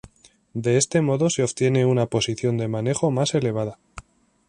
[0.55, 3.77] De este modo se obtiene una posición de manejo más elevada.